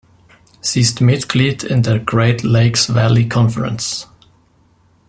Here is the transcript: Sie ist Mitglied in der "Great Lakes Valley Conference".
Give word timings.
Sie 0.61 0.79
ist 0.79 0.99
Mitglied 0.99 1.61
in 1.63 1.83
der 1.83 1.99
"Great 1.99 2.41
Lakes 2.41 2.91
Valley 2.95 3.29
Conference". 3.29 4.07